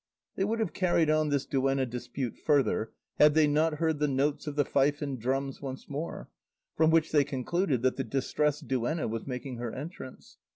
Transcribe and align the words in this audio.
They 0.35 0.43
would 0.45 0.59
have 0.59 0.73
carried 0.73 1.11
on 1.11 1.29
this 1.29 1.45
duenna 1.45 1.85
dispute 1.85 2.35
further 2.35 2.91
had 3.19 3.35
they 3.35 3.45
not 3.45 3.75
heard 3.75 3.99
the 3.99 4.07
notes 4.07 4.47
of 4.47 4.55
the 4.55 4.65
fife 4.65 4.99
and 4.99 5.19
drums 5.19 5.61
once 5.61 5.87
more, 5.87 6.27
from 6.75 6.89
which 6.89 7.11
they 7.11 7.23
concluded 7.23 7.83
that 7.83 7.97
the 7.97 8.03
Distressed 8.03 8.67
Duenna 8.67 9.07
was 9.07 9.27
making 9.27 9.57
her 9.57 9.71
entrance. 9.71 10.37